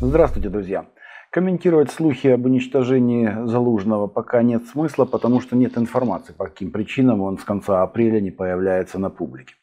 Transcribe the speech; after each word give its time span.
Здравствуйте, 0.00 0.48
друзья! 0.48 0.86
Комментировать 1.30 1.90
слухи 1.90 2.28
об 2.28 2.44
уничтожении 2.44 3.46
Залужного 3.46 4.06
пока 4.06 4.42
нет 4.42 4.66
смысла, 4.66 5.04
потому 5.04 5.40
что 5.40 5.56
нет 5.56 5.76
информации, 5.76 6.32
по 6.32 6.44
каким 6.44 6.70
причинам 6.70 7.22
он 7.22 7.38
с 7.38 7.44
конца 7.44 7.82
апреля 7.82 8.20
не 8.20 8.30
появляется 8.30 8.98
на 8.98 9.10
публике. 9.10 9.54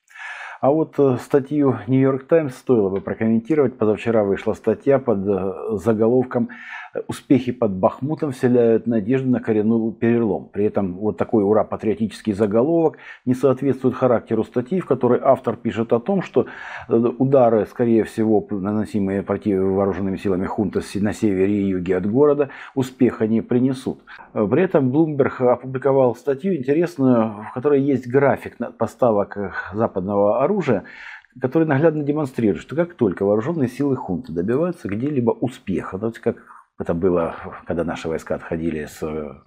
А 0.62 0.70
вот 0.70 0.94
э, 1.00 1.18
статью 1.24 1.80
New 1.88 2.00
York 2.00 2.28
Times 2.28 2.56
стоило 2.56 2.90
бы 2.90 3.02
прокомментировать. 3.02 3.80
Позавчера 3.80 4.24
вышла 4.24 4.54
статья 4.54 5.00
под 5.00 5.28
э, 5.28 5.78
заголовком 5.78 6.50
«Успехи 7.08 7.52
под 7.52 7.72
Бахмутом 7.74 8.32
вселяют 8.32 8.88
надежду 8.88 9.30
на 9.30 9.40
коренной 9.40 9.92
перелом». 9.94 10.50
При 10.52 10.66
этом 10.66 10.94
вот 10.94 11.18
такой 11.18 11.44
ура-патриотический 11.44 12.34
заголовок 12.34 12.98
не 13.26 13.34
соответствует 13.34 13.96
характеру 13.96 14.44
статьи, 14.44 14.80
в 14.80 14.86
которой 14.86 15.20
автор 15.22 15.56
пишет 15.56 15.94
о 15.94 16.00
том, 16.00 16.22
что 16.22 16.46
э, 16.88 16.94
удары, 16.94 17.66
скорее 17.66 18.04
всего, 18.04 18.46
наносимые 18.50 19.24
против 19.24 19.62
вооруженными 19.62 20.18
силами 20.18 20.46
хунта 20.46 20.82
на 20.96 21.14
севере 21.14 21.54
и 21.54 21.68
юге 21.68 21.98
от 21.98 22.10
города, 22.10 22.50
успеха 22.76 23.28
не 23.28 23.42
принесут. 23.42 24.00
При 24.34 24.62
этом 24.62 24.92
Bloomberg 24.92 25.44
опубликовал 25.46 26.16
статью 26.16 26.56
интересную, 26.56 27.46
в 27.50 27.54
которой 27.54 27.82
есть 27.82 28.08
график 28.08 28.58
поставок 28.78 29.72
западного 29.74 30.44
оружия 30.44 30.52
оружия, 30.52 30.84
который 31.40 31.68
наглядно 31.68 32.04
демонстрирует, 32.04 32.62
что 32.62 32.76
как 32.76 32.94
только 32.94 33.24
вооруженные 33.24 33.70
силы 33.70 33.96
хунты 33.96 34.34
добиваются 34.34 34.88
где-либо 34.88 35.32
успеха, 35.32 35.98
то 35.98 36.08
есть 36.08 36.20
как 36.20 36.38
это 36.82 36.94
было, 36.94 37.36
когда 37.66 37.84
наши 37.84 38.10
войска 38.10 38.36
отходили 38.36 38.86
с 38.86 39.00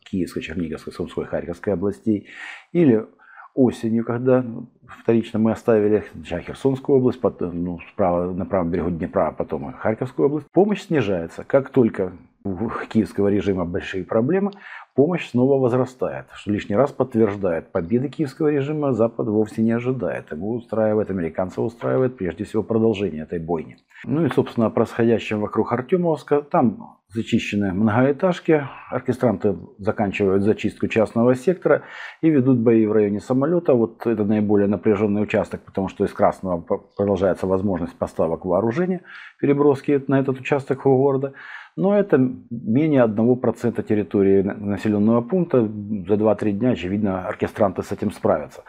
Киевской, 0.04 0.40
Черниговской, 0.40 0.92
Сумской, 0.92 1.26
Харьковской 1.26 1.72
областей, 1.72 2.28
или 2.72 3.06
осенью, 3.54 4.04
когда 4.04 4.44
вторично 4.86 5.38
мы 5.38 5.52
оставили 5.52 6.04
Херсонскую 6.24 6.98
область, 6.98 7.20
потом, 7.20 7.64
ну, 7.64 7.80
справа, 7.92 8.32
на 8.32 8.46
правом 8.46 8.70
берегу 8.70 8.90
Днепра, 8.90 9.28
а 9.28 9.32
потом 9.32 9.72
Харьковскую 9.72 10.26
область, 10.26 10.46
помощь 10.52 10.82
снижается. 10.82 11.44
Как 11.44 11.70
только 11.70 12.12
у 12.44 12.68
киевского 12.88 13.28
режима 13.28 13.64
большие 13.64 14.04
проблемы, 14.04 14.52
помощь 14.94 15.30
снова 15.30 15.60
возрастает, 15.60 16.26
что 16.34 16.50
лишний 16.50 16.76
раз 16.76 16.92
подтверждает, 16.92 17.72
победы 17.72 18.08
киевского 18.08 18.48
режима 18.48 18.92
Запад 18.92 19.28
вовсе 19.28 19.62
не 19.62 19.72
ожидает. 19.72 20.32
Его 20.32 20.54
устраивает, 20.54 21.10
американцев 21.10 21.58
устраивает 21.58 22.16
прежде 22.16 22.44
всего 22.44 22.62
продолжение 22.62 23.22
этой 23.24 23.38
бойни. 23.38 23.76
Ну 24.06 24.24
и, 24.24 24.30
собственно, 24.30 24.66
о 24.66 24.70
происходящем 24.70 25.40
вокруг 25.40 25.72
Артемовска. 25.72 26.42
Там 26.42 26.98
зачищены 27.08 27.72
многоэтажки, 27.72 28.66
оркестранты 28.90 29.56
заканчивают 29.78 30.42
зачистку 30.42 30.88
частного 30.88 31.34
сектора 31.34 31.82
и 32.20 32.28
ведут 32.28 32.58
бои 32.58 32.86
в 32.86 32.92
районе 32.92 33.20
самолета. 33.20 33.72
Вот 33.74 34.06
это 34.06 34.24
наиболее 34.24 34.68
напряженный 34.68 35.22
участок, 35.22 35.62
потому 35.62 35.88
что 35.88 36.04
из 36.04 36.12
Красного 36.12 36.60
продолжается 36.96 37.46
возможность 37.46 37.96
поставок 37.96 38.44
вооружения, 38.44 39.00
переброски 39.40 40.02
на 40.06 40.20
этот 40.20 40.40
участок 40.40 40.82
города. 40.82 41.32
Но 41.76 41.98
это 41.98 42.18
менее 42.50 43.04
1% 43.04 43.82
территории 43.82 44.42
населенного 44.84 45.20
пункта. 45.22 45.60
За 45.60 46.14
2-3 46.14 46.52
дня, 46.52 46.70
очевидно, 46.70 47.26
оркестранты 47.26 47.82
с 47.82 47.92
этим 47.92 48.12
справятся. 48.12 48.62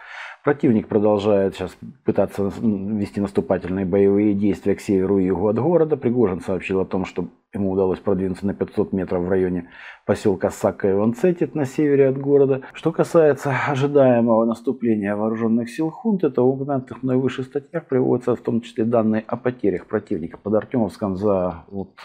Противник 0.46 0.88
продолжает 0.88 1.56
сейчас 1.56 1.76
пытаться 2.04 2.52
вести 2.62 3.20
наступательные 3.20 3.84
боевые 3.84 4.36
действия 4.36 4.76
к 4.76 4.80
северу 4.80 5.18
и 5.18 5.26
югу 5.26 5.48
от 5.48 5.58
города. 5.58 5.98
Пригожин 5.98 6.40
сообщил 6.40 6.82
о 6.82 6.86
том, 6.86 7.06
что 7.06 7.30
ему 7.52 7.72
удалось 7.72 7.98
продвинуться 7.98 8.46
на 8.46 8.54
500 8.54 8.94
метров 8.94 9.24
в 9.24 9.30
районе 9.30 9.70
поселка 10.06 10.52
Сакка 10.52 10.92
и 10.92 11.56
на 11.56 11.66
севере 11.66 12.10
от 12.10 12.20
города. 12.20 12.62
Что 12.74 12.92
касается 12.92 13.52
ожидаемого 13.68 14.46
наступления 14.46 15.16
вооруженных 15.16 15.68
сил 15.72 15.90
хунты, 15.90 16.30
то 16.30 16.46
в 16.46 16.50
упомянутых 16.50 17.02
мной 17.02 17.18
выше 17.18 17.42
статьях 17.42 17.88
приводятся 17.88 18.36
в 18.36 18.42
том 18.42 18.62
числе 18.62 18.86
данные 18.86 19.24
о 19.26 19.38
потерях 19.38 19.88
противника. 19.88 20.38
Под 20.38 20.54
Артемовском 20.54 21.16
за 21.16 21.66
вот 21.72 21.98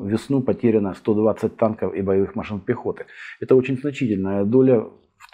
весну 0.00 0.42
потеряно 0.42 0.94
120 0.94 1.56
танков 1.56 1.94
и 1.94 2.02
боевых 2.02 2.34
машин 2.34 2.58
пехоты. 2.58 3.06
Это 3.40 3.54
очень 3.54 3.78
значительная 3.78 4.44
доля 4.44 4.82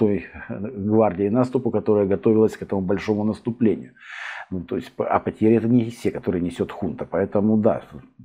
той 0.00 0.27
гвардии 0.49 1.28
наступу, 1.28 1.71
которая 1.71 2.06
готовилась 2.06 2.56
к 2.56 2.62
этому 2.62 2.81
большому 2.81 3.25
наступлению. 3.25 3.93
Ну, 4.50 4.61
то 4.61 4.77
есть, 4.77 4.93
а 4.97 5.21
потери 5.21 5.56
это 5.56 5.69
не 5.69 5.91
все, 5.91 6.11
которые 6.11 6.43
несет 6.43 6.72
хунта. 6.72 7.05
Поэтому, 7.05 7.56
да, 7.56 7.83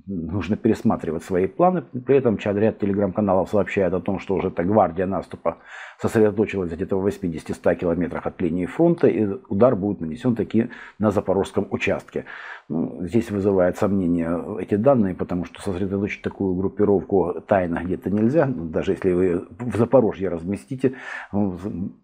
нужно 0.07 0.55
пересматривать 0.55 1.23
свои 1.23 1.47
планы. 1.47 1.83
При 2.05 2.17
этом 2.17 2.37
ряд 2.43 2.79
телеграм-каналов 2.79 3.49
сообщает 3.49 3.93
о 3.93 3.99
том, 3.99 4.19
что 4.19 4.35
уже 4.35 4.47
эта 4.47 4.63
гвардия 4.63 5.05
наступа 5.05 5.57
сосредоточилась 5.99 6.71
где-то 6.71 6.97
в 6.99 7.05
80-100 7.05 7.75
километрах 7.75 8.25
от 8.25 8.41
линии 8.41 8.65
фронта, 8.65 9.07
и 9.07 9.27
удар 9.49 9.75
будет 9.75 10.01
нанесен 10.01 10.35
таки 10.35 10.69
на 10.99 11.11
запорожском 11.11 11.67
участке. 11.69 12.23
Ну, 12.67 13.05
здесь 13.05 13.29
вызывает 13.29 13.77
сомнения 13.77 14.43
эти 14.59 14.73
данные, 14.73 15.13
потому 15.13 15.45
что 15.45 15.61
сосредоточить 15.61 16.23
такую 16.23 16.55
группировку 16.55 17.43
тайно 17.45 17.81
где-то 17.83 18.09
нельзя. 18.09 18.47
Даже 18.47 18.93
если 18.93 19.11
вы 19.13 19.47
в 19.59 19.77
Запорожье 19.77 20.29
разместите, 20.29 20.93
ну, 21.31 21.55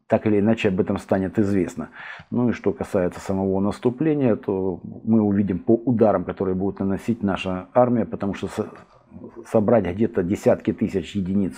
так 0.05 0.27
или 0.27 0.39
иначе 0.39 0.67
об 0.67 0.79
этом 0.79 0.99
станет 0.99 1.39
известно. 1.39 1.89
Ну 2.29 2.49
и 2.49 2.51
что 2.51 2.73
касается 2.73 3.19
самого 3.19 3.59
наступления, 3.59 4.35
то 4.35 4.79
мы 5.03 5.21
увидим 5.21 5.57
по 5.57 5.73
ударам, 5.73 6.25
которые 6.25 6.53
будут 6.53 6.79
наносить 6.79 7.23
наша 7.23 7.67
армия, 7.73 8.05
потому 8.05 8.35
что 8.35 8.47
собрать 9.47 9.85
где-то 9.91 10.21
десятки 10.21 10.73
тысяч 10.73 11.15
единиц 11.15 11.55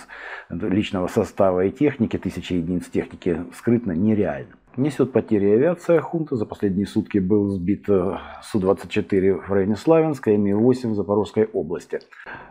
личного 0.48 1.08
состава 1.08 1.66
и 1.66 1.70
техники, 1.70 2.16
тысячи 2.16 2.54
единиц 2.54 2.88
техники 2.88 3.42
скрытно 3.52 3.92
нереально. 3.92 4.54
Несет 4.76 5.12
потери 5.12 5.50
авиация 5.50 6.00
хунта. 6.00 6.34
За 6.34 6.46
последние 6.46 6.86
сутки 6.86 7.18
был 7.18 7.48
сбит 7.50 7.88
э, 7.88 8.18
Су-24 8.42 9.46
в 9.46 9.52
районе 9.52 9.76
Славянска 9.76 10.32
и 10.32 10.36
Ми-8 10.36 10.90
в 10.90 10.94
Запорожской 10.96 11.44
области. 11.44 12.00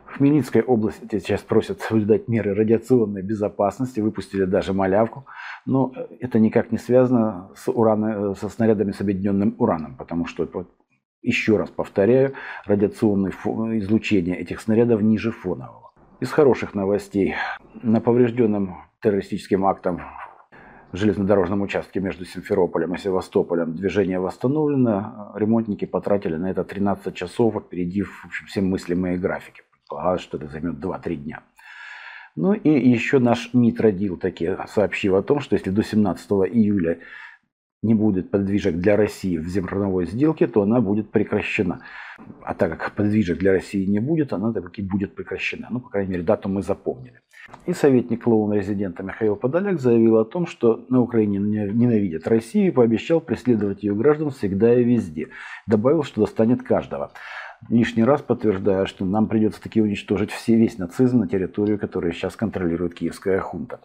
В 0.06 0.18
Хмельницкой 0.18 0.62
области 0.62 1.20
сейчас 1.20 1.42
просят 1.42 1.82
соблюдать 1.82 2.30
меры 2.30 2.54
радиационной 2.54 3.24
безопасности. 3.24 4.00
Выпустили 4.00 4.46
даже 4.46 4.72
малявку. 4.72 5.26
Но 5.66 5.92
это 6.22 6.40
никак 6.40 6.72
не 6.72 6.78
связано 6.78 7.52
с 7.56 7.70
урана, 7.70 8.32
э, 8.32 8.36
со 8.36 8.48
снарядами 8.48 8.94
с 8.94 9.02
объединенным 9.02 9.56
ураном, 9.58 9.98
потому 9.98 10.26
что 10.26 10.48
еще 11.22 11.58
раз 11.58 11.70
повторяю, 11.72 12.34
радиационное 12.66 13.32
излучение 13.80 14.38
этих 14.38 14.62
снарядов 14.62 15.02
ниже 15.02 15.32
фонового. 15.32 15.92
Из 16.22 16.32
хороших 16.32 16.74
новостей. 16.74 17.36
На 17.82 18.00
поврежденном 18.00 18.78
террористическим 19.02 19.66
актом 19.66 20.02
железнодорожном 20.98 21.62
участке 21.62 22.00
между 22.00 22.26
Симферополем 22.26 22.94
и 22.94 22.98
Севастополем 22.98 23.76
движение 23.76 24.20
восстановлено. 24.20 25.34
Ремонтники 25.36 25.86
потратили 25.86 26.36
на 26.36 26.52
это 26.52 26.64
13 26.64 27.16
часов, 27.16 27.58
опередив 27.58 28.26
все 28.48 28.62
мыслимые 28.62 29.18
графики. 29.18 29.64
Предполагалось, 29.72 30.22
что 30.22 30.38
это 30.38 30.48
займет 30.48 30.76
2-3 30.76 31.16
дня. 31.16 31.44
Ну 32.36 32.54
и 32.54 32.70
еще 32.70 33.20
наш 33.20 33.54
МИД 33.54 33.82
родил 33.82 34.18
таки 34.18 34.56
сообщил 34.68 35.16
о 35.16 35.24
том, 35.24 35.40
что 35.40 35.56
если 35.56 35.70
до 35.70 35.84
17 35.84 36.30
июля 36.52 37.00
не 37.84 37.94
будет 37.94 38.32
подвижек 38.32 38.76
для 38.76 38.96
России 38.96 39.38
в 39.38 39.48
зерновой 39.48 40.06
сделке, 40.06 40.48
то 40.48 40.62
она 40.64 40.82
будет 40.82 41.12
прекращена. 41.12 41.82
А 42.42 42.54
так 42.54 42.80
как 42.80 42.96
подвижек 42.96 43.38
для 43.38 43.52
России 43.52 43.86
не 43.86 44.00
будет, 44.00 44.34
она 44.34 44.52
так 44.54 44.80
и 44.80 44.82
будет 44.82 45.16
прекращена. 45.16 45.68
Ну, 45.70 45.80
по 45.80 45.90
крайней 45.90 46.12
мере, 46.12 46.24
дату 46.24 46.50
мы 46.50 46.62
запомнили. 46.62 47.20
И 47.66 47.74
советник 47.74 48.24
клоуна 48.24 48.54
резидента 48.54 49.04
Михаил 49.04 49.36
Подоляк 49.36 49.80
заявил 49.80 50.18
о 50.18 50.26
том, 50.26 50.48
что 50.48 50.86
на 50.90 51.02
Украине 51.02 51.40
ненавидят 51.40 52.28
Россию 52.28 52.68
и 52.68 52.72
пообещал 52.72 53.20
преследовать 53.20 53.84
ее 53.84 53.94
граждан 53.94 54.30
всегда 54.32 54.74
и 54.74 54.84
везде. 54.84 55.28
Добавил, 55.68 56.04
что 56.04 56.22
достанет 56.22 56.64
каждого. 56.64 57.12
Лишний 57.70 58.04
раз 58.04 58.22
подтверждая, 58.22 58.86
что 58.86 59.06
нам 59.06 59.28
придется 59.28 59.62
таки 59.62 59.82
уничтожить 59.82 60.32
все, 60.32 60.56
весь 60.56 60.78
нацизм 60.78 61.20
на 61.20 61.28
территорию, 61.28 61.80
которую 61.80 62.14
сейчас 62.14 62.36
контролирует 62.36 62.94
киевская 62.94 63.40
хунта. 63.40 63.80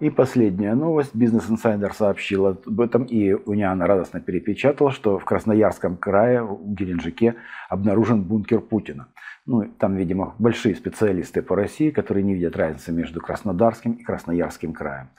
И 0.00 0.08
последняя 0.08 0.74
новость. 0.74 1.14
Бизнес 1.14 1.50
Инсайдер 1.50 1.92
сообщил 1.92 2.46
об 2.46 2.80
этом, 2.80 3.04
и 3.04 3.34
Униана 3.34 3.86
радостно 3.86 4.18
перепечатал, 4.18 4.90
что 4.90 5.18
в 5.18 5.26
Красноярском 5.26 5.98
крае, 5.98 6.42
в 6.42 6.72
Геленджике, 6.72 7.34
обнаружен 7.68 8.22
бункер 8.22 8.60
Путина. 8.60 9.08
Ну, 9.44 9.64
там, 9.78 9.96
видимо, 9.96 10.34
большие 10.38 10.74
специалисты 10.74 11.42
по 11.42 11.54
России, 11.54 11.90
которые 11.90 12.24
не 12.24 12.34
видят 12.34 12.56
разницы 12.56 12.92
между 12.92 13.20
Краснодарским 13.20 13.92
и 13.92 14.02
Красноярским 14.02 14.72
краем. 14.72 15.10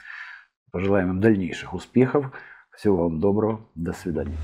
Пожелаем 0.72 1.10
им 1.10 1.20
дальнейших 1.20 1.74
успехов. 1.74 2.32
Всего 2.74 3.04
вам 3.04 3.20
доброго. 3.20 3.60
До 3.76 3.92
свидания. 3.92 4.36